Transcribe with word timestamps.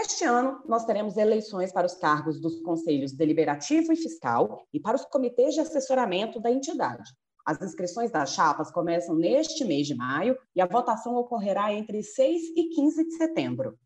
Este 0.00 0.24
ano, 0.24 0.62
nós 0.68 0.84
teremos 0.84 1.16
eleições 1.16 1.72
para 1.72 1.84
os 1.84 1.94
cargos 1.94 2.40
dos 2.40 2.60
conselhos 2.60 3.10
deliberativo 3.10 3.92
e 3.92 3.96
fiscal 3.96 4.64
e 4.72 4.78
para 4.78 4.94
os 4.94 5.04
comitês 5.04 5.54
de 5.54 5.60
assessoramento 5.60 6.38
da 6.40 6.52
entidade. 6.52 7.10
As 7.44 7.60
inscrições 7.60 8.08
das 8.08 8.32
chapas 8.32 8.70
começam 8.70 9.16
neste 9.16 9.64
mês 9.64 9.88
de 9.88 9.96
maio 9.96 10.38
e 10.54 10.60
a 10.60 10.66
votação 10.66 11.16
ocorrerá 11.16 11.72
entre 11.72 12.00
6 12.00 12.42
e 12.56 12.68
15 12.68 13.08
de 13.08 13.16
setembro. 13.16 13.76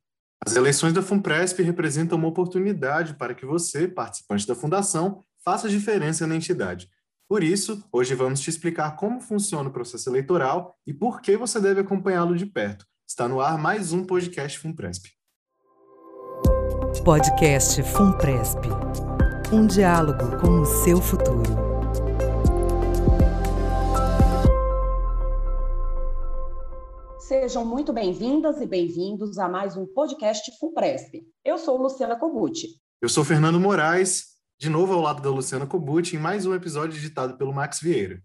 As 0.45 0.55
eleições 0.55 0.93
da 0.93 1.01
FUNPRESP 1.01 1.63
representam 1.63 2.19
uma 2.19 2.29
oportunidade 2.29 3.15
para 3.15 3.35
que 3.35 3.47
você, 3.47 3.89
participante 3.89 4.47
da 4.47 4.55
fundação, 4.55 5.25
faça 5.43 5.67
diferença 5.67 6.27
na 6.27 6.37
entidade. 6.37 6.91
Por 7.27 7.43
isso, 7.43 7.83
hoje 7.91 8.15
vamos 8.15 8.41
te 8.41 8.51
explicar 8.51 8.97
como 8.97 9.19
funciona 9.19 9.71
o 9.71 9.73
processo 9.73 10.11
eleitoral 10.11 10.77
e 10.87 10.93
por 10.93 11.23
que 11.23 11.39
você 11.39 11.59
deve 11.59 11.81
acompanhá-lo 11.81 12.37
de 12.37 12.45
perto. 12.45 12.85
Está 13.09 13.27
no 13.27 13.41
ar 13.41 13.57
mais 13.57 13.95
um 13.95 14.05
podcast 14.05 14.59
FUNPRESP. 14.59 15.22
Podcast 17.01 17.83
FUNPRESP. 17.83 18.69
Um 19.53 19.67
diálogo 19.67 20.39
com 20.41 20.61
o 20.61 20.65
seu 20.65 21.01
futuro. 21.03 21.43
Sejam 27.19 27.65
muito 27.65 27.93
bem-vindas 27.93 28.61
e 28.61 28.67
bem-vindos 28.67 29.37
a 29.39 29.49
mais 29.49 29.77
um 29.77 29.85
podcast 29.85 30.49
FUNPRESP. 30.61 31.27
Eu 31.45 31.59
sou 31.59 31.77
Luciana 31.77 32.15
Cobucci. 32.15 32.69
Eu 33.01 33.09
sou 33.09 33.25
Fernando 33.25 33.59
Moraes 33.59 34.27
de 34.61 34.71
novo 34.71 34.93
ao 34.93 35.01
lado 35.01 35.21
da 35.21 35.29
Luciana 35.29 35.67
Kobuti, 35.67 36.15
em 36.15 36.21
mais 36.21 36.47
um 36.47 36.55
episódio 36.55 36.97
editado 36.97 37.37
pelo 37.37 37.53
Max 37.53 37.81
Vieira. 37.81 38.23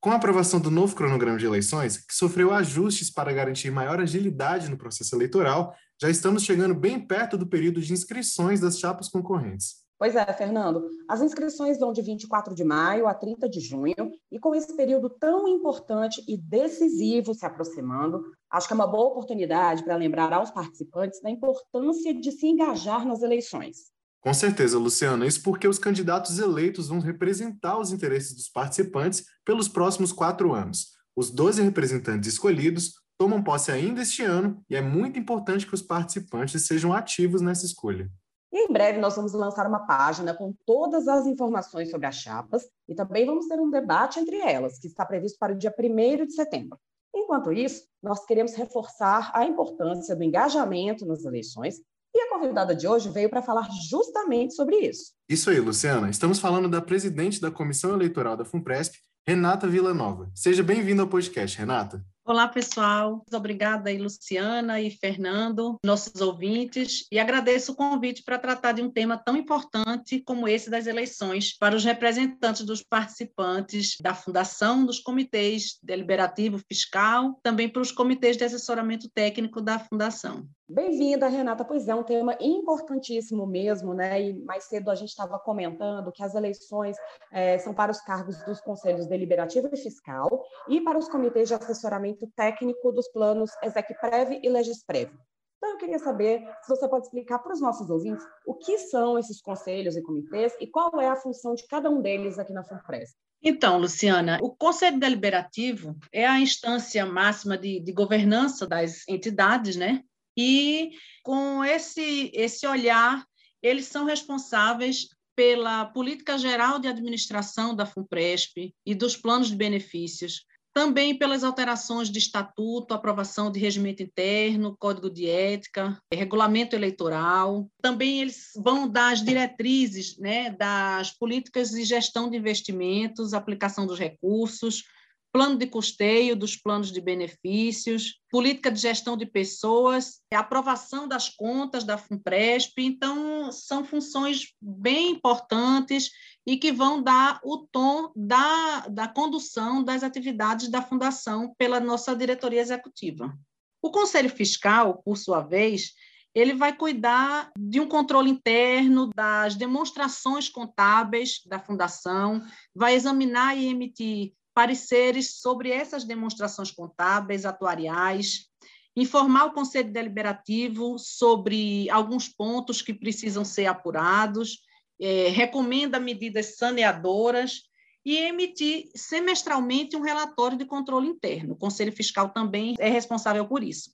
Com 0.00 0.10
a 0.10 0.16
aprovação 0.16 0.58
do 0.58 0.68
novo 0.68 0.96
cronograma 0.96 1.38
de 1.38 1.46
eleições, 1.46 1.98
que 1.98 2.12
sofreu 2.12 2.52
ajustes 2.52 3.08
para 3.08 3.32
garantir 3.32 3.70
maior 3.70 4.00
agilidade 4.00 4.68
no 4.68 4.76
processo 4.76 5.14
eleitoral, 5.14 5.76
já 6.00 6.10
estamos 6.10 6.42
chegando 6.42 6.74
bem 6.74 7.00
perto 7.00 7.38
do 7.38 7.46
período 7.46 7.80
de 7.80 7.92
inscrições 7.92 8.60
das 8.60 8.78
chapas 8.78 9.08
concorrentes. 9.08 9.86
Pois 9.98 10.14
é, 10.14 10.30
Fernando. 10.32 10.90
As 11.08 11.22
inscrições 11.22 11.78
vão 11.78 11.90
de 11.90 12.02
24 12.02 12.54
de 12.54 12.62
maio 12.64 13.06
a 13.06 13.14
30 13.14 13.48
de 13.48 13.60
junho, 13.60 14.12
e 14.30 14.38
com 14.38 14.54
esse 14.54 14.76
período 14.76 15.08
tão 15.08 15.48
importante 15.48 16.22
e 16.28 16.36
decisivo 16.36 17.32
se 17.32 17.46
aproximando, 17.46 18.22
acho 18.50 18.66
que 18.66 18.74
é 18.74 18.76
uma 18.76 18.86
boa 18.86 19.08
oportunidade 19.08 19.82
para 19.84 19.96
lembrar 19.96 20.32
aos 20.34 20.50
participantes 20.50 21.20
da 21.22 21.30
importância 21.30 22.12
de 22.12 22.30
se 22.30 22.46
engajar 22.46 23.06
nas 23.06 23.22
eleições. 23.22 23.90
Com 24.20 24.34
certeza, 24.34 24.78
Luciana. 24.78 25.26
Isso 25.26 25.42
porque 25.42 25.68
os 25.68 25.78
candidatos 25.78 26.38
eleitos 26.38 26.88
vão 26.88 26.98
representar 26.98 27.78
os 27.78 27.90
interesses 27.90 28.34
dos 28.34 28.48
participantes 28.48 29.24
pelos 29.44 29.68
próximos 29.68 30.12
quatro 30.12 30.52
anos. 30.52 30.95
Os 31.18 31.30
12 31.30 31.62
representantes 31.62 32.28
escolhidos 32.28 33.00
tomam 33.18 33.42
posse 33.42 33.72
ainda 33.72 34.02
este 34.02 34.22
ano 34.22 34.62
e 34.68 34.76
é 34.76 34.82
muito 34.82 35.18
importante 35.18 35.66
que 35.66 35.72
os 35.72 35.80
participantes 35.80 36.66
sejam 36.66 36.92
ativos 36.92 37.40
nessa 37.40 37.64
escolha. 37.64 38.10
E 38.52 38.66
em 38.66 38.70
breve 38.70 38.98
nós 38.98 39.16
vamos 39.16 39.32
lançar 39.32 39.66
uma 39.66 39.86
página 39.86 40.34
com 40.34 40.54
todas 40.66 41.08
as 41.08 41.26
informações 41.26 41.90
sobre 41.90 42.06
as 42.06 42.16
chapas 42.16 42.64
e 42.86 42.94
também 42.94 43.24
vamos 43.24 43.48
ter 43.48 43.58
um 43.58 43.70
debate 43.70 44.20
entre 44.20 44.36
elas, 44.36 44.78
que 44.78 44.88
está 44.88 45.06
previsto 45.06 45.38
para 45.38 45.54
o 45.54 45.56
dia 45.56 45.74
1 45.74 46.26
de 46.26 46.34
setembro. 46.34 46.78
Enquanto 47.14 47.50
isso, 47.50 47.86
nós 48.02 48.26
queremos 48.26 48.54
reforçar 48.54 49.32
a 49.34 49.42
importância 49.46 50.14
do 50.14 50.22
engajamento 50.22 51.06
nas 51.06 51.24
eleições 51.24 51.76
e 52.14 52.20
a 52.20 52.28
convidada 52.28 52.76
de 52.76 52.86
hoje 52.86 53.08
veio 53.08 53.30
para 53.30 53.40
falar 53.40 53.66
justamente 53.88 54.52
sobre 54.52 54.76
isso. 54.80 55.14
Isso 55.30 55.48
aí, 55.48 55.60
Luciana. 55.60 56.10
Estamos 56.10 56.38
falando 56.38 56.68
da 56.68 56.82
presidente 56.82 57.40
da 57.40 57.50
Comissão 57.50 57.94
Eleitoral 57.94 58.36
da 58.36 58.44
FUNPRESP, 58.44 58.98
Renata 59.28 59.66
Villanova. 59.66 60.30
Seja 60.36 60.62
bem-vinda 60.62 61.02
ao 61.02 61.08
podcast, 61.08 61.58
Renata. 61.58 62.00
Olá, 62.28 62.48
pessoal. 62.48 63.24
Obrigada 63.32 63.88
aí, 63.88 63.98
Luciana 63.98 64.80
e 64.80 64.90
Fernando, 64.90 65.78
nossos 65.84 66.20
ouvintes, 66.20 67.06
e 67.12 67.20
agradeço 67.20 67.70
o 67.70 67.76
convite 67.76 68.24
para 68.24 68.36
tratar 68.36 68.72
de 68.72 68.82
um 68.82 68.90
tema 68.90 69.16
tão 69.16 69.36
importante 69.36 70.20
como 70.26 70.48
esse 70.48 70.68
das 70.68 70.88
eleições 70.88 71.56
para 71.56 71.76
os 71.76 71.84
representantes 71.84 72.66
dos 72.66 72.82
participantes 72.82 73.94
da 74.02 74.12
Fundação, 74.12 74.84
dos 74.84 74.98
comitês 74.98 75.78
deliberativo 75.80 76.58
fiscal, 76.66 77.38
também 77.44 77.68
para 77.68 77.80
os 77.80 77.92
comitês 77.92 78.36
de 78.36 78.42
assessoramento 78.42 79.08
técnico 79.08 79.60
da 79.60 79.78
Fundação. 79.78 80.48
Bem-vinda, 80.68 81.28
Renata. 81.28 81.64
Pois 81.64 81.86
é, 81.86 81.94
um 81.94 82.02
tema 82.02 82.36
importantíssimo 82.40 83.46
mesmo, 83.46 83.94
né? 83.94 84.20
E 84.20 84.44
mais 84.44 84.64
cedo 84.64 84.90
a 84.90 84.96
gente 84.96 85.10
estava 85.10 85.38
comentando 85.38 86.10
que 86.10 86.24
as 86.24 86.34
eleições 86.34 86.96
é, 87.30 87.56
são 87.58 87.72
para 87.72 87.92
os 87.92 88.00
cargos 88.00 88.36
dos 88.42 88.60
conselhos 88.60 89.06
deliberativo 89.06 89.68
e 89.72 89.76
fiscal 89.76 90.28
e 90.68 90.80
para 90.80 90.98
os 90.98 91.08
comitês 91.08 91.46
de 91.46 91.54
assessoramento 91.54 92.15
técnico 92.36 92.92
dos 92.92 93.08
planos 93.08 93.50
Execprev 93.62 94.40
e 94.42 94.48
Legisprev. 94.48 95.10
Então, 95.56 95.70
eu 95.70 95.78
queria 95.78 95.98
saber 95.98 96.40
se 96.62 96.68
você 96.68 96.88
pode 96.88 97.06
explicar 97.06 97.38
para 97.38 97.52
os 97.52 97.60
nossos 97.60 97.88
ouvintes 97.90 98.24
o 98.46 98.54
que 98.54 98.78
são 98.78 99.18
esses 99.18 99.40
conselhos 99.40 99.96
e 99.96 100.02
comitês 100.02 100.54
e 100.60 100.66
qual 100.66 101.00
é 101.00 101.08
a 101.08 101.16
função 101.16 101.54
de 101.54 101.66
cada 101.66 101.90
um 101.90 102.00
deles 102.00 102.38
aqui 102.38 102.52
na 102.52 102.62
FUNPRES. 102.62 103.16
Então, 103.42 103.78
Luciana, 103.78 104.38
o 104.42 104.54
Conselho 104.54 104.98
Deliberativo 104.98 105.96
é 106.12 106.26
a 106.26 106.40
instância 106.40 107.04
máxima 107.06 107.56
de, 107.56 107.80
de 107.80 107.92
governança 107.92 108.66
das 108.66 109.06
entidades, 109.08 109.76
né? 109.76 110.02
E 110.36 110.90
com 111.22 111.64
esse, 111.64 112.30
esse 112.34 112.66
olhar, 112.66 113.24
eles 113.62 113.86
são 113.86 114.04
responsáveis 114.04 115.08
pela 115.34 115.84
política 115.86 116.38
geral 116.38 116.78
de 116.78 116.88
administração 116.88 117.74
da 117.74 117.86
FUNPRESP 117.86 118.74
e 118.84 118.94
dos 118.94 119.16
planos 119.16 119.48
de 119.48 119.56
benefícios, 119.56 120.44
também 120.76 121.16
pelas 121.16 121.42
alterações 121.42 122.10
de 122.10 122.18
estatuto, 122.18 122.92
aprovação 122.92 123.50
de 123.50 123.58
regimento 123.58 124.02
interno, 124.02 124.76
código 124.78 125.08
de 125.08 125.26
ética, 125.26 125.98
regulamento 126.12 126.76
eleitoral. 126.76 127.66
Também 127.80 128.20
eles 128.20 128.50
vão 128.54 128.86
dar 128.86 129.14
as 129.14 129.24
diretrizes 129.24 130.18
né, 130.18 130.50
das 130.50 131.12
políticas 131.12 131.70
de 131.70 131.82
gestão 131.82 132.28
de 132.28 132.36
investimentos, 132.36 133.32
aplicação 133.32 133.86
dos 133.86 133.98
recursos, 133.98 134.84
plano 135.32 135.56
de 135.56 135.66
custeio 135.66 136.36
dos 136.36 136.56
planos 136.56 136.92
de 136.92 137.00
benefícios, 137.00 138.20
política 138.30 138.70
de 138.70 138.78
gestão 138.78 139.16
de 139.16 139.24
pessoas, 139.24 140.20
aprovação 140.30 141.08
das 141.08 141.30
contas 141.30 141.84
da 141.84 141.96
FUNPRESP. 141.96 142.82
Então, 142.82 143.50
são 143.50 143.82
funções 143.82 144.52
bem 144.60 145.12
importantes 145.12 146.10
e 146.46 146.56
que 146.56 146.70
vão 146.70 147.02
dar 147.02 147.40
o 147.42 147.58
tom 147.58 148.12
da, 148.14 148.86
da 148.88 149.08
condução 149.08 149.82
das 149.82 150.02
atividades 150.04 150.68
da 150.68 150.80
Fundação 150.80 151.52
pela 151.58 151.80
nossa 151.80 152.14
diretoria 152.14 152.60
executiva. 152.60 153.36
O 153.82 153.90
Conselho 153.90 154.30
Fiscal, 154.30 155.02
por 155.02 155.16
sua 155.16 155.40
vez, 155.40 155.92
ele 156.34 156.54
vai 156.54 156.76
cuidar 156.76 157.50
de 157.58 157.80
um 157.80 157.88
controle 157.88 158.30
interno 158.30 159.10
das 159.14 159.54
demonstrações 159.54 160.48
contábeis 160.48 161.40
da 161.46 161.58
fundação, 161.58 162.42
vai 162.74 162.94
examinar 162.94 163.56
e 163.56 163.66
emitir 163.66 164.32
pareceres 164.54 165.40
sobre 165.40 165.70
essas 165.70 166.04
demonstrações 166.04 166.70
contábeis, 166.70 167.44
atuariais, 167.44 168.48
informar 168.94 169.46
o 169.46 169.52
Conselho 169.52 169.92
Deliberativo 169.92 170.98
sobre 170.98 171.88
alguns 171.90 172.28
pontos 172.28 172.80
que 172.80 172.94
precisam 172.94 173.44
ser 173.44 173.66
apurados, 173.66 174.60
é, 175.00 175.28
recomenda 175.28 176.00
medidas 176.00 176.56
saneadoras 176.56 177.62
e 178.04 178.18
emitir 178.18 178.88
semestralmente 178.94 179.96
um 179.96 180.02
relatório 180.02 180.56
de 180.56 180.64
controle 180.64 181.08
interno. 181.08 181.54
O 181.54 181.58
Conselho 181.58 181.92
Fiscal 181.92 182.28
também 182.30 182.76
é 182.78 182.88
responsável 182.88 183.46
por 183.46 183.64
isso. 183.64 183.90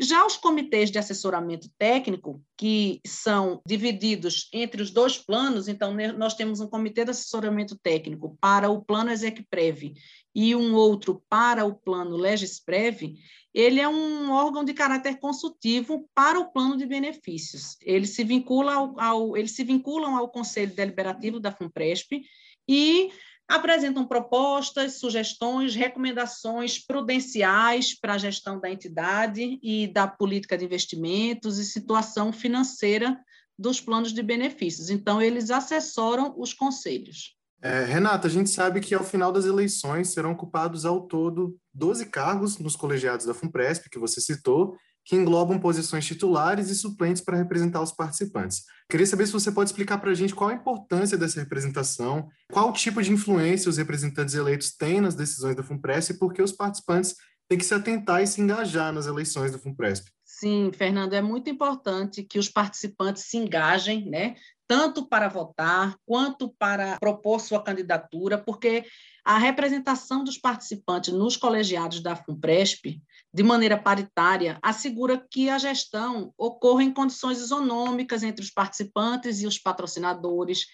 Já 0.00 0.24
os 0.24 0.38
comitês 0.38 0.90
de 0.90 0.98
assessoramento 0.98 1.68
técnico, 1.76 2.42
que 2.56 2.98
são 3.06 3.60
divididos 3.66 4.48
entre 4.50 4.80
os 4.80 4.90
dois 4.90 5.18
planos, 5.18 5.68
então 5.68 5.92
né, 5.92 6.10
nós 6.12 6.34
temos 6.34 6.60
um 6.60 6.66
comitê 6.66 7.04
de 7.04 7.10
assessoramento 7.10 7.76
técnico 7.76 8.36
para 8.40 8.70
o 8.70 8.82
plano 8.82 9.10
Execprev 9.10 9.92
e 10.34 10.56
um 10.56 10.74
outro 10.74 11.22
para 11.28 11.66
o 11.66 11.74
plano 11.74 12.16
Legisprev, 12.16 13.14
ele 13.54 13.80
é 13.80 13.88
um 13.88 14.30
órgão 14.30 14.64
de 14.64 14.72
caráter 14.72 15.18
consultivo 15.18 16.08
para 16.14 16.40
o 16.40 16.50
plano 16.50 16.76
de 16.76 16.86
benefícios. 16.86 17.76
Ele 17.82 18.06
se 18.06 18.24
vincula 18.24 18.74
ao, 18.74 19.00
ao 19.00 19.36
eles 19.36 19.52
se 19.52 19.62
vinculam 19.62 20.16
ao 20.16 20.28
Conselho 20.28 20.74
Deliberativo 20.74 21.38
da 21.38 21.52
FUNPRESP 21.52 22.22
e 22.66 23.10
apresentam 23.46 24.06
propostas, 24.06 24.98
sugestões, 24.98 25.74
recomendações 25.74 26.78
prudenciais 26.78 27.98
para 27.98 28.14
a 28.14 28.18
gestão 28.18 28.58
da 28.58 28.70
entidade 28.70 29.58
e 29.62 29.86
da 29.88 30.06
política 30.06 30.56
de 30.56 30.64
investimentos 30.64 31.58
e 31.58 31.64
situação 31.64 32.32
financeira 32.32 33.20
dos 33.58 33.80
planos 33.80 34.12
de 34.12 34.22
benefícios. 34.22 34.88
Então, 34.88 35.20
eles 35.20 35.50
assessoram 35.50 36.34
os 36.38 36.54
conselhos. 36.54 37.36
É, 37.64 37.84
Renata, 37.84 38.26
a 38.26 38.30
gente 38.30 38.50
sabe 38.50 38.80
que 38.80 38.92
ao 38.92 39.04
final 39.04 39.30
das 39.30 39.44
eleições 39.44 40.08
serão 40.08 40.32
ocupados 40.32 40.84
ao 40.84 41.02
todo 41.02 41.56
12 41.72 42.06
cargos 42.06 42.58
nos 42.58 42.74
colegiados 42.74 43.24
da 43.24 43.32
FUNPRESP, 43.32 43.88
que 43.88 44.00
você 44.00 44.20
citou, 44.20 44.76
que 45.04 45.14
englobam 45.14 45.60
posições 45.60 46.04
titulares 46.04 46.70
e 46.70 46.74
suplentes 46.74 47.22
para 47.22 47.36
representar 47.36 47.80
os 47.80 47.92
participantes. 47.92 48.64
Queria 48.88 49.06
saber 49.06 49.26
se 49.26 49.32
você 49.32 49.52
pode 49.52 49.70
explicar 49.70 49.98
para 49.98 50.10
a 50.10 50.14
gente 50.14 50.34
qual 50.34 50.50
a 50.50 50.54
importância 50.54 51.16
dessa 51.16 51.40
representação, 51.40 52.28
qual 52.52 52.72
tipo 52.72 53.00
de 53.00 53.12
influência 53.12 53.70
os 53.70 53.76
representantes 53.76 54.34
eleitos 54.34 54.76
têm 54.76 55.00
nas 55.00 55.14
decisões 55.14 55.54
da 55.54 55.62
FUNPRESP 55.62 56.14
e 56.14 56.18
por 56.18 56.32
que 56.32 56.42
os 56.42 56.52
participantes 56.52 57.14
têm 57.48 57.58
que 57.58 57.64
se 57.64 57.74
atentar 57.74 58.22
e 58.22 58.26
se 58.26 58.40
engajar 58.40 58.92
nas 58.92 59.06
eleições 59.06 59.52
da 59.52 59.58
FUNPRESP. 59.58 60.10
Sim, 60.24 60.72
Fernando, 60.74 61.12
é 61.12 61.22
muito 61.22 61.50
importante 61.50 62.22
que 62.22 62.38
os 62.38 62.48
participantes 62.48 63.24
se 63.24 63.36
engajem, 63.36 64.08
né? 64.08 64.34
Tanto 64.66 65.06
para 65.06 65.28
votar 65.28 65.94
quanto 66.06 66.48
para 66.58 66.98
propor 66.98 67.40
sua 67.40 67.62
candidatura, 67.62 68.38
porque 68.38 68.84
a 69.24 69.38
representação 69.38 70.24
dos 70.24 70.38
participantes 70.38 71.12
nos 71.12 71.36
colegiados 71.36 72.02
da 72.02 72.16
FUNPRESP, 72.16 73.00
de 73.32 73.42
maneira 73.42 73.78
paritária, 73.78 74.58
assegura 74.62 75.24
que 75.30 75.48
a 75.48 75.58
gestão 75.58 76.32
ocorra 76.36 76.82
em 76.82 76.92
condições 76.92 77.38
isonômicas 77.38 78.22
entre 78.22 78.44
os 78.44 78.50
participantes 78.50 79.40
e 79.40 79.46
os 79.46 79.58
patrocinadores, 79.58 80.66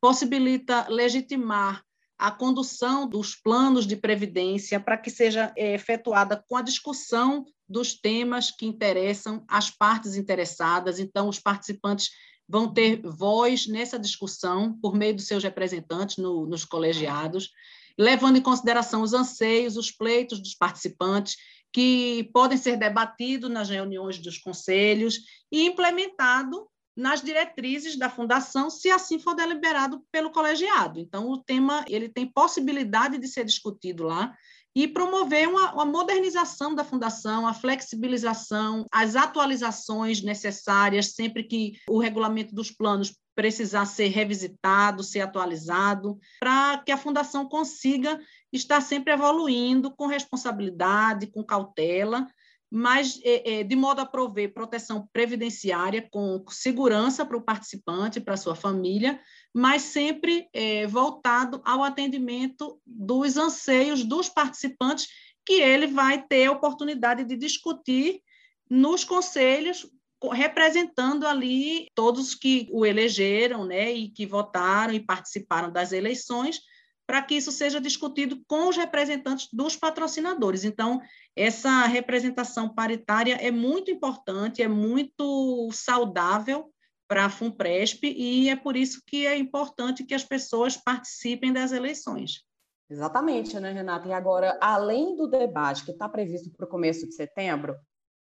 possibilita 0.00 0.86
legitimar 0.90 1.82
a 2.18 2.30
condução 2.30 3.08
dos 3.08 3.34
planos 3.34 3.86
de 3.86 3.96
previdência 3.96 4.78
para 4.78 4.96
que 4.96 5.10
seja 5.10 5.52
é, 5.56 5.74
efetuada 5.74 6.42
com 6.48 6.56
a 6.56 6.62
discussão 6.62 7.44
dos 7.68 7.94
temas 7.94 8.50
que 8.50 8.66
interessam 8.66 9.44
às 9.48 9.70
partes 9.70 10.16
interessadas. 10.16 10.98
Então, 10.98 11.28
os 11.28 11.38
participantes 11.38 12.10
vão 12.48 12.72
ter 12.72 13.00
voz 13.02 13.66
nessa 13.66 13.98
discussão 13.98 14.78
por 14.80 14.94
meio 14.94 15.16
dos 15.16 15.26
seus 15.26 15.42
representantes 15.42 16.18
no, 16.18 16.46
nos 16.46 16.64
colegiados, 16.64 17.50
levando 17.98 18.36
em 18.36 18.42
consideração 18.42 19.02
os 19.02 19.14
anseios, 19.14 19.76
os 19.76 19.90
pleitos 19.90 20.40
dos 20.40 20.54
participantes, 20.54 21.36
que 21.72 22.30
podem 22.32 22.56
ser 22.56 22.76
debatidos 22.76 23.50
nas 23.50 23.68
reuniões 23.68 24.18
dos 24.18 24.38
conselhos 24.38 25.18
e 25.50 25.66
implementado 25.66 26.68
nas 26.96 27.22
diretrizes 27.22 27.96
da 27.96 28.08
fundação, 28.08 28.70
se 28.70 28.90
assim 28.90 29.18
for 29.18 29.34
deliberado 29.34 30.04
pelo 30.12 30.30
colegiado. 30.30 31.00
Então, 31.00 31.28
o 31.28 31.38
tema 31.38 31.84
ele 31.88 32.08
tem 32.08 32.26
possibilidade 32.26 33.18
de 33.18 33.26
ser 33.26 33.44
discutido 33.44 34.04
lá 34.04 34.34
e 34.76 34.88
promover 34.88 35.48
uma, 35.48 35.72
uma, 35.72 35.84
modernização 35.84 36.74
da 36.74 36.82
fundação, 36.82 37.46
a 37.46 37.54
flexibilização, 37.54 38.86
as 38.90 39.14
atualizações 39.14 40.20
necessárias 40.20 41.12
sempre 41.12 41.44
que 41.44 41.74
o 41.88 41.98
regulamento 41.98 42.54
dos 42.54 42.72
planos 42.72 43.14
precisar 43.36 43.84
ser 43.86 44.08
revisitado, 44.08 45.02
ser 45.02 45.20
atualizado, 45.20 46.18
para 46.40 46.78
que 46.78 46.92
a 46.92 46.96
fundação 46.96 47.48
consiga 47.48 48.20
estar 48.52 48.80
sempre 48.80 49.12
evoluindo 49.12 49.94
com 49.94 50.06
responsabilidade, 50.06 51.26
com 51.28 51.42
cautela, 51.42 52.26
mas 52.76 53.20
é, 53.22 53.60
é, 53.60 53.62
de 53.62 53.76
modo 53.76 54.00
a 54.00 54.04
prover 54.04 54.52
proteção 54.52 55.08
previdenciária 55.12 56.08
com 56.10 56.44
segurança 56.48 57.24
para 57.24 57.36
o 57.36 57.40
participante, 57.40 58.20
para 58.20 58.34
a 58.34 58.36
sua 58.36 58.56
família, 58.56 59.20
mas 59.54 59.82
sempre 59.82 60.48
é, 60.52 60.84
voltado 60.84 61.62
ao 61.64 61.84
atendimento 61.84 62.80
dos 62.84 63.36
anseios 63.36 64.02
dos 64.02 64.28
participantes, 64.28 65.06
que 65.46 65.60
ele 65.60 65.86
vai 65.86 66.20
ter 66.26 66.46
a 66.46 66.50
oportunidade 66.50 67.22
de 67.22 67.36
discutir 67.36 68.20
nos 68.68 69.04
conselhos, 69.04 69.88
representando 70.32 71.28
ali 71.28 71.86
todos 71.94 72.34
que 72.34 72.66
o 72.72 72.84
elegeram, 72.84 73.64
né, 73.64 73.92
e 73.92 74.08
que 74.08 74.26
votaram 74.26 74.92
e 74.92 74.98
participaram 74.98 75.70
das 75.70 75.92
eleições, 75.92 76.60
para 77.06 77.22
que 77.22 77.34
isso 77.34 77.52
seja 77.52 77.80
discutido 77.80 78.42
com 78.46 78.68
os 78.68 78.76
representantes 78.76 79.48
dos 79.52 79.76
patrocinadores. 79.76 80.64
Então, 80.64 81.00
essa 81.36 81.86
representação 81.86 82.68
paritária 82.68 83.34
é 83.34 83.50
muito 83.50 83.90
importante, 83.90 84.62
é 84.62 84.68
muito 84.68 85.68
saudável 85.72 86.70
para 87.06 87.26
a 87.26 87.30
FUNPRESP 87.30 88.06
e 88.06 88.48
é 88.48 88.56
por 88.56 88.76
isso 88.76 89.02
que 89.06 89.26
é 89.26 89.36
importante 89.36 90.04
que 90.04 90.14
as 90.14 90.24
pessoas 90.24 90.76
participem 90.76 91.52
das 91.52 91.72
eleições. 91.72 92.42
Exatamente, 92.88 93.58
né, 93.58 93.72
Renata? 93.72 94.08
E 94.08 94.12
agora, 94.12 94.58
além 94.60 95.16
do 95.16 95.26
debate 95.26 95.84
que 95.84 95.90
está 95.90 96.08
previsto 96.08 96.50
para 96.50 96.66
o 96.66 96.68
começo 96.68 97.06
de 97.06 97.14
setembro, 97.14 97.76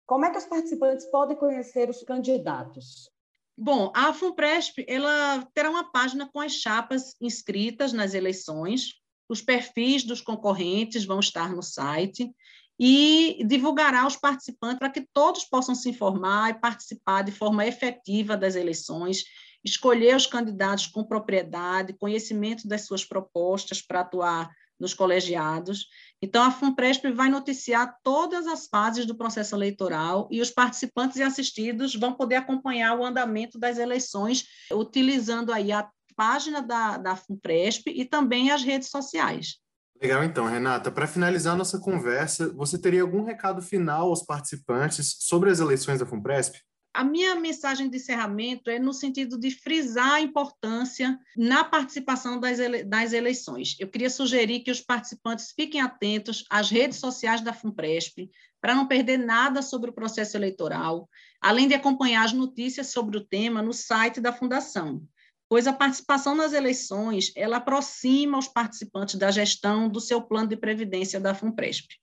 como 0.05 0.25
é 0.25 0.31
que 0.31 0.37
os 0.37 0.45
participantes 0.45 1.05
podem 1.05 1.37
conhecer 1.37 1.89
os 1.89 2.03
candidatos? 2.03 3.09
Bom, 3.57 3.91
a 3.95 4.11
FUNPRESP 4.11 4.85
ela 4.87 5.47
terá 5.53 5.69
uma 5.69 5.91
página 5.91 6.27
com 6.31 6.39
as 6.39 6.53
chapas 6.53 7.15
inscritas 7.21 7.93
nas 7.93 8.13
eleições, 8.13 8.95
os 9.29 9.41
perfis 9.41 10.03
dos 10.03 10.21
concorrentes 10.21 11.05
vão 11.05 11.19
estar 11.19 11.55
no 11.55 11.61
site 11.61 12.31
e 12.79 13.43
divulgará 13.47 14.05
os 14.07 14.15
participantes 14.15 14.79
para 14.79 14.89
que 14.89 15.07
todos 15.13 15.45
possam 15.45 15.75
se 15.75 15.89
informar 15.89 16.49
e 16.49 16.59
participar 16.59 17.21
de 17.21 17.31
forma 17.31 17.65
efetiva 17.65 18.35
das 18.35 18.55
eleições, 18.55 19.23
escolher 19.63 20.15
os 20.15 20.25
candidatos 20.25 20.87
com 20.87 21.03
propriedade, 21.03 21.93
conhecimento 21.93 22.67
das 22.67 22.85
suas 22.85 23.05
propostas 23.05 23.81
para 23.81 24.01
atuar 24.01 24.49
nos 24.79 24.93
colegiados. 24.93 25.87
Então, 26.23 26.41
a 26.41 26.51
FUNPRESP 26.51 27.11
vai 27.11 27.27
noticiar 27.27 27.97
todas 28.01 28.47
as 28.47 28.65
fases 28.65 29.05
do 29.05 29.13
processo 29.13 29.53
eleitoral 29.53 30.25
e 30.31 30.39
os 30.39 30.49
participantes 30.49 31.17
e 31.17 31.21
assistidos 31.21 31.95
vão 31.95 32.13
poder 32.13 32.35
acompanhar 32.35 32.97
o 32.97 33.03
andamento 33.03 33.59
das 33.59 33.77
eleições, 33.77 34.45
utilizando 34.71 35.51
aí 35.51 35.73
a 35.73 35.85
página 36.15 36.61
da, 36.61 36.95
da 36.95 37.17
FUNPRESP 37.17 37.91
e 37.91 38.05
também 38.05 38.51
as 38.51 38.63
redes 38.63 38.89
sociais. 38.89 39.57
Legal, 40.01 40.23
então, 40.23 40.45
Renata. 40.45 40.89
Para 40.89 41.07
finalizar 41.07 41.57
nossa 41.57 41.77
conversa, 41.77 42.53
você 42.53 42.79
teria 42.79 43.01
algum 43.01 43.25
recado 43.25 43.61
final 43.61 44.07
aos 44.07 44.23
participantes 44.23 45.17
sobre 45.19 45.49
as 45.49 45.59
eleições 45.59 45.99
da 45.99 46.05
FUNPRESP? 46.05 46.57
A 46.93 47.03
minha 47.03 47.35
mensagem 47.35 47.89
de 47.89 47.97
encerramento 47.97 48.69
é 48.69 48.77
no 48.77 48.93
sentido 48.93 49.39
de 49.39 49.49
frisar 49.49 50.13
a 50.13 50.21
importância 50.21 51.19
na 51.35 51.63
participação 51.63 52.39
das, 52.39 52.59
ele 52.59 52.83
das 52.83 53.13
eleições. 53.13 53.75
Eu 53.79 53.89
queria 53.89 54.11
sugerir 54.11 54.59
que 54.59 54.69
os 54.69 54.79
participantes 54.79 55.51
fiquem 55.55 55.81
atentos 55.81 56.45
às 56.51 56.69
redes 56.69 56.99
sociais 56.99 57.41
da 57.41 57.51
FUNPRESP, 57.51 58.29
para 58.61 58.75
não 58.75 58.87
perder 58.87 59.17
nada 59.17 59.63
sobre 59.63 59.89
o 59.89 59.93
processo 59.93 60.37
eleitoral, 60.37 61.09
além 61.41 61.67
de 61.67 61.73
acompanhar 61.73 62.25
as 62.25 62.31
notícias 62.31 62.91
sobre 62.91 63.17
o 63.17 63.25
tema 63.25 63.61
no 63.61 63.73
site 63.73 64.21
da 64.21 64.31
Fundação 64.31 65.01
pois 65.53 65.67
a 65.67 65.71
participação 65.71 66.33
nas 66.33 66.51
eleições 66.51 67.31
ela 67.35 67.57
aproxima 67.57 68.39
os 68.39 68.47
participantes 68.47 69.13
da 69.13 69.29
gestão 69.29 69.87
do 69.87 70.01
seu 70.01 70.19
plano 70.19 70.47
de 70.47 70.57
previdência 70.57 71.19
da 71.19 71.35
FUNPRESP. 71.35 71.93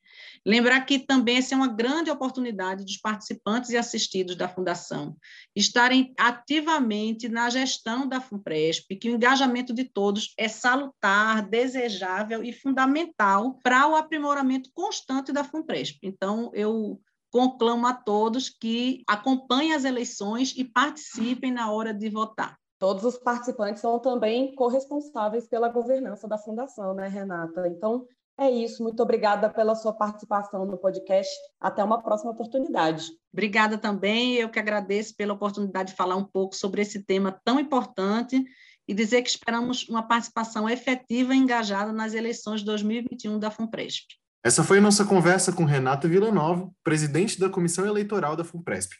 Lembrar 0.46 0.82
que 0.82 1.00
também 1.00 1.38
essa 1.38 1.54
é 1.54 1.56
uma 1.56 1.66
grande 1.66 2.12
oportunidade 2.12 2.84
dos 2.84 2.96
participantes 2.96 3.70
e 3.70 3.76
assistidos 3.76 4.36
da 4.36 4.48
Fundação 4.48 5.16
estarem 5.56 6.14
ativamente 6.16 7.28
na 7.28 7.50
gestão 7.50 8.06
da 8.06 8.20
FUNPRESP, 8.20 8.94
que 8.94 9.10
o 9.10 9.16
engajamento 9.16 9.74
de 9.74 9.82
todos 9.82 10.32
é 10.38 10.46
salutar, 10.46 11.44
desejável 11.48 12.44
e 12.44 12.52
fundamental 12.52 13.58
para 13.64 13.88
o 13.88 13.96
aprimoramento 13.96 14.70
constante 14.72 15.32
da 15.32 15.42
FUNPRESP. 15.42 15.98
Então, 16.04 16.52
eu 16.54 17.00
conclamo 17.32 17.84
a 17.88 17.94
todos 17.94 18.48
que 18.48 19.02
acompanhem 19.08 19.72
as 19.72 19.84
eleições 19.84 20.54
e 20.56 20.62
participem 20.62 21.50
na 21.50 21.72
hora 21.72 21.92
de 21.92 22.08
votar. 22.08 22.60
Todos 22.80 23.04
os 23.04 23.18
participantes 23.18 23.82
são 23.82 23.98
também 23.98 24.54
corresponsáveis 24.54 25.46
pela 25.46 25.68
governança 25.68 26.26
da 26.26 26.38
fundação, 26.38 26.94
né, 26.94 27.08
Renata? 27.08 27.68
Então, 27.68 28.06
é 28.38 28.50
isso. 28.50 28.82
Muito 28.82 29.02
obrigada 29.02 29.50
pela 29.50 29.74
sua 29.74 29.92
participação 29.92 30.64
no 30.64 30.78
podcast. 30.78 31.30
Até 31.60 31.84
uma 31.84 32.02
próxima 32.02 32.30
oportunidade. 32.30 33.10
Obrigada 33.30 33.76
também. 33.76 34.36
Eu 34.36 34.48
que 34.48 34.58
agradeço 34.58 35.14
pela 35.14 35.34
oportunidade 35.34 35.90
de 35.90 35.96
falar 35.96 36.16
um 36.16 36.24
pouco 36.24 36.56
sobre 36.56 36.80
esse 36.80 37.04
tema 37.04 37.38
tão 37.44 37.60
importante 37.60 38.42
e 38.88 38.94
dizer 38.94 39.20
que 39.20 39.28
esperamos 39.28 39.86
uma 39.86 40.02
participação 40.02 40.66
efetiva 40.66 41.34
e 41.34 41.38
engajada 41.38 41.92
nas 41.92 42.14
eleições 42.14 42.60
de 42.60 42.66
2021 42.66 43.38
da 43.38 43.50
FUNPRESP. 43.50 44.06
Essa 44.42 44.64
foi 44.64 44.78
a 44.78 44.80
nossa 44.80 45.04
conversa 45.04 45.52
com 45.52 45.64
Renata 45.66 46.08
Villanova, 46.08 46.70
presidente 46.82 47.38
da 47.38 47.50
Comissão 47.50 47.84
Eleitoral 47.84 48.34
da 48.34 48.42
FUNPRESP. 48.42 48.96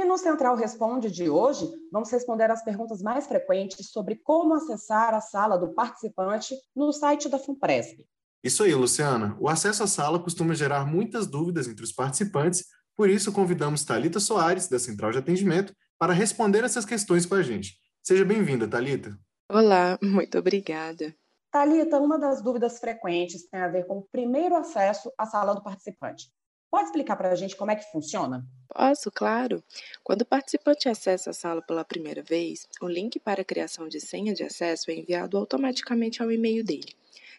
E 0.00 0.04
no 0.06 0.16
Central 0.16 0.56
Responde 0.56 1.10
de 1.10 1.28
hoje, 1.28 1.70
vamos 1.92 2.10
responder 2.10 2.50
as 2.50 2.64
perguntas 2.64 3.02
mais 3.02 3.26
frequentes 3.26 3.90
sobre 3.90 4.16
como 4.16 4.54
acessar 4.54 5.12
a 5.12 5.20
sala 5.20 5.58
do 5.58 5.74
participante 5.74 6.56
no 6.74 6.90
site 6.90 7.28
da 7.28 7.38
FUNPRESP. 7.38 8.06
Isso 8.42 8.62
aí, 8.62 8.74
Luciana. 8.74 9.36
O 9.38 9.46
acesso 9.46 9.82
à 9.82 9.86
sala 9.86 10.18
costuma 10.18 10.54
gerar 10.54 10.86
muitas 10.86 11.26
dúvidas 11.26 11.68
entre 11.68 11.84
os 11.84 11.92
participantes, 11.92 12.64
por 12.96 13.10
isso 13.10 13.30
convidamos 13.30 13.84
Talita 13.84 14.18
Soares, 14.18 14.68
da 14.68 14.78
Central 14.78 15.12
de 15.12 15.18
Atendimento, 15.18 15.74
para 15.98 16.14
responder 16.14 16.64
essas 16.64 16.86
questões 16.86 17.26
com 17.26 17.34
a 17.34 17.42
gente. 17.42 17.74
Seja 18.02 18.24
bem-vinda, 18.24 18.66
Talita. 18.66 19.14
Olá, 19.52 19.98
muito 20.02 20.38
obrigada. 20.38 21.14
Talita, 21.52 21.98
uma 21.98 22.18
das 22.18 22.40
dúvidas 22.40 22.78
frequentes 22.78 23.46
tem 23.50 23.60
a 23.60 23.68
ver 23.68 23.86
com 23.86 23.98
o 23.98 24.08
primeiro 24.10 24.56
acesso 24.56 25.12
à 25.18 25.26
sala 25.26 25.54
do 25.54 25.62
participante. 25.62 26.32
Pode 26.70 26.84
explicar 26.84 27.16
para 27.16 27.32
a 27.32 27.34
gente 27.34 27.56
como 27.56 27.70
é 27.70 27.76
que 27.76 27.90
funciona? 27.90 28.46
Posso, 28.68 29.10
claro. 29.10 29.62
Quando 30.04 30.22
o 30.22 30.26
participante 30.26 30.88
acessa 30.88 31.30
a 31.30 31.32
sala 31.32 31.60
pela 31.60 31.84
primeira 31.84 32.22
vez, 32.22 32.68
o 32.80 32.86
link 32.86 33.18
para 33.18 33.42
a 33.42 33.44
criação 33.44 33.88
de 33.88 34.00
senha 34.00 34.32
de 34.32 34.44
acesso 34.44 34.90
é 34.90 34.94
enviado 34.94 35.36
automaticamente 35.36 36.22
ao 36.22 36.30
e-mail 36.30 36.64
dele. 36.64 36.94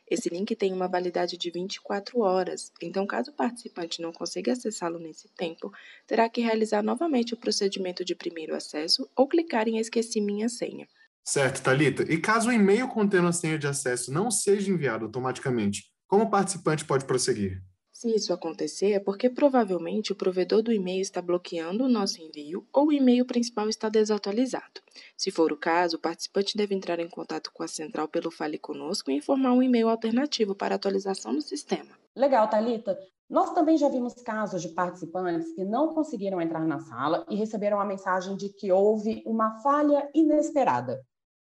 Esse 0.09 0.27
link 0.27 0.53
tem 0.57 0.73
uma 0.73 0.89
validade 0.89 1.37
de 1.37 1.49
24 1.49 2.19
horas, 2.19 2.73
então, 2.81 3.07
caso 3.07 3.31
o 3.31 3.33
participante 3.33 4.01
não 4.01 4.11
consiga 4.11 4.51
acessá-lo 4.51 4.99
nesse 4.99 5.29
tempo, 5.29 5.71
terá 6.05 6.27
que 6.27 6.41
realizar 6.41 6.83
novamente 6.83 7.33
o 7.33 7.37
procedimento 7.37 8.03
de 8.03 8.13
primeiro 8.13 8.53
acesso 8.53 9.09
ou 9.15 9.25
clicar 9.25 9.69
em 9.69 9.77
Esqueci 9.77 10.19
minha 10.19 10.49
senha. 10.49 10.85
Certo, 11.23 11.61
Talita. 11.61 12.03
E 12.11 12.17
caso 12.19 12.49
o 12.49 12.51
e-mail 12.51 12.89
contendo 12.89 13.29
a 13.29 13.31
senha 13.31 13.57
de 13.57 13.67
acesso 13.67 14.11
não 14.11 14.29
seja 14.29 14.69
enviado 14.69 15.05
automaticamente, 15.05 15.85
como 16.05 16.25
o 16.25 16.29
participante 16.29 16.83
pode 16.83 17.05
prosseguir? 17.05 17.63
Se 17.91 18.09
isso 18.09 18.33
acontecer, 18.33 18.93
é 18.93 18.99
porque 18.99 19.29
provavelmente 19.29 20.11
o 20.11 20.15
provedor 20.15 20.61
do 20.63 20.71
e-mail 20.71 21.01
está 21.01 21.21
bloqueando 21.21 21.83
o 21.83 21.89
nosso 21.89 22.21
envio 22.21 22.65
ou 22.73 22.87
o 22.87 22.93
e-mail 22.93 23.25
principal 23.25 23.69
está 23.69 23.89
desatualizado. 23.89 24.81
Se 25.15 25.29
for 25.29 25.51
o 25.51 25.57
caso, 25.57 25.97
o 25.97 25.99
participante 25.99 26.57
deve 26.57 26.73
entrar 26.73 26.99
em 26.99 27.09
contato 27.09 27.51
com 27.53 27.61
a 27.61 27.67
central 27.67 28.07
pelo 28.07 28.31
Fale 28.31 28.57
Conosco 28.57 29.11
e 29.11 29.15
informar 29.15 29.53
um 29.53 29.61
e-mail 29.61 29.89
alternativo 29.89 30.55
para 30.55 30.75
atualização 30.75 31.33
no 31.33 31.41
sistema. 31.41 31.91
Legal, 32.15 32.49
Talita. 32.49 32.97
Nós 33.29 33.53
também 33.53 33.77
já 33.77 33.87
vimos 33.87 34.13
casos 34.15 34.61
de 34.61 34.69
participantes 34.69 35.53
que 35.53 35.63
não 35.63 35.93
conseguiram 35.93 36.41
entrar 36.41 36.65
na 36.65 36.79
sala 36.79 37.25
e 37.29 37.35
receberam 37.35 37.79
a 37.79 37.85
mensagem 37.85 38.35
de 38.35 38.49
que 38.49 38.71
houve 38.71 39.23
uma 39.25 39.61
falha 39.61 40.09
inesperada. 40.13 41.01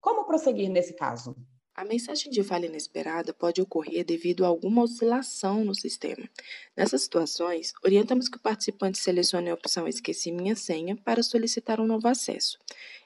Como 0.02 0.26
prosseguir 0.26 0.70
nesse 0.70 0.94
caso? 0.96 1.36
A 1.80 1.86
mensagem 1.86 2.30
de 2.30 2.44
falha 2.44 2.66
inesperada 2.66 3.34
pode 3.34 3.62
ocorrer 3.62 4.04
devido 4.04 4.44
a 4.44 4.50
alguma 4.50 4.84
oscilação 4.84 5.64
no 5.64 5.74
sistema. 5.74 6.30
Nessas 6.76 7.04
situações, 7.04 7.72
orientamos 7.82 8.28
que 8.28 8.36
o 8.36 8.42
participante 8.42 8.98
selecione 8.98 9.50
a 9.50 9.54
opção 9.54 9.88
Esqueci 9.88 10.30
minha 10.30 10.58
senha 10.58 10.98
para 10.98 11.24
solicitar 11.24 11.80
um 11.80 11.88
novo 11.88 12.10
acesso. 12.10 12.60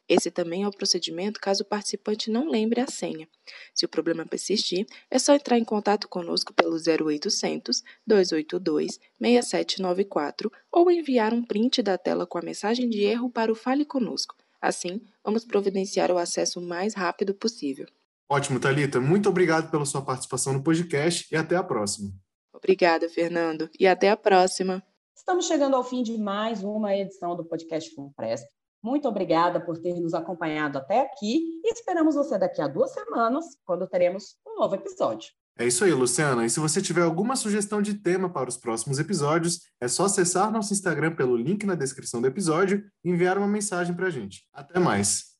Esse 0.09 0.31
também 0.31 0.63
é 0.63 0.67
o 0.67 0.71
procedimento 0.71 1.39
caso 1.39 1.61
o 1.61 1.67
participante 1.67 2.31
não 2.31 2.49
lembre 2.49 2.81
a 2.81 2.87
senha. 2.87 3.29
Se 3.75 3.85
o 3.85 3.87
problema 3.87 4.25
persistir, 4.25 4.87
é 5.07 5.19
só 5.19 5.35
entrar 5.35 5.59
em 5.59 5.63
contato 5.63 6.09
conosco 6.09 6.51
pelo 6.51 6.75
0800 6.75 7.83
282 8.07 8.99
6794 9.21 10.51
ou 10.71 10.89
enviar 10.89 11.31
um 11.31 11.45
print 11.45 11.83
da 11.83 11.95
tela 11.95 12.25
com 12.25 12.39
a 12.39 12.41
mensagem 12.41 12.89
de 12.89 13.03
erro 13.03 13.29
para 13.29 13.51
o 13.51 13.55
Fale 13.55 13.85
Conosco. 13.85 14.35
Assim, 14.59 14.99
vamos 15.23 15.45
providenciar 15.45 16.09
o 16.09 16.17
acesso 16.17 16.59
o 16.59 16.63
mais 16.63 16.95
rápido 16.95 17.35
possível. 17.35 17.85
Ótimo, 18.29 18.59
Talita. 18.59 18.99
Muito 18.99 19.29
obrigado 19.29 19.69
pela 19.69 19.85
sua 19.85 20.01
participação 20.01 20.53
no 20.53 20.63
podcast 20.63 21.27
e 21.31 21.37
até 21.37 21.55
a 21.55 21.63
próxima. 21.63 22.09
Obrigada, 22.53 23.09
Fernando, 23.09 23.69
e 23.79 23.85
até 23.85 24.09
a 24.09 24.17
próxima. 24.17 24.81
Estamos 25.15 25.45
chegando 25.45 25.75
ao 25.75 25.83
fim 25.83 26.01
de 26.01 26.17
mais 26.17 26.63
uma 26.63 26.95
edição 26.95 27.35
do 27.35 27.45
podcast 27.45 27.93
Fumpresp. 27.93 28.47
Muito 28.81 29.07
obrigada 29.07 29.61
por 29.61 29.77
ter 29.77 29.93
nos 29.99 30.13
acompanhado 30.13 30.77
até 30.77 31.01
aqui 31.01 31.61
e 31.63 31.71
esperamos 31.71 32.15
você 32.15 32.37
daqui 32.37 32.61
a 32.61 32.67
duas 32.67 32.91
semanas, 32.91 33.45
quando 33.65 33.87
teremos 33.87 34.35
um 34.45 34.59
novo 34.59 34.75
episódio. 34.75 35.29
É 35.57 35.65
isso 35.65 35.85
aí, 35.85 35.91
Luciana. 35.91 36.45
E 36.45 36.49
se 36.49 36.59
você 36.59 36.81
tiver 36.81 37.03
alguma 37.03 37.35
sugestão 37.35 37.81
de 37.81 37.93
tema 37.93 38.31
para 38.31 38.49
os 38.49 38.57
próximos 38.57 38.99
episódios, 38.99 39.61
é 39.79 39.87
só 39.87 40.05
acessar 40.05 40.51
nosso 40.51 40.73
Instagram 40.73 41.15
pelo 41.15 41.37
link 41.37 41.65
na 41.65 41.75
descrição 41.75 42.19
do 42.19 42.27
episódio 42.27 42.83
e 43.03 43.09
enviar 43.09 43.37
uma 43.37 43.47
mensagem 43.47 43.95
para 43.95 44.07
a 44.07 44.09
gente. 44.09 44.47
Até 44.51 44.79
mais! 44.79 45.32